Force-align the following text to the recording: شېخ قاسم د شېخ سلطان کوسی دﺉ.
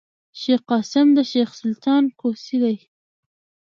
شېخ 0.39 0.61
قاسم 0.69 1.07
د 1.17 1.19
شېخ 1.31 1.49
سلطان 1.61 2.03
کوسی 2.19 2.55
دﺉ. 2.61 2.79